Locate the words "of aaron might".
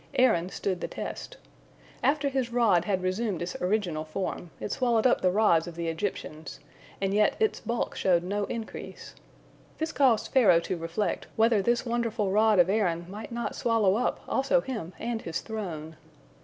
12.57-13.31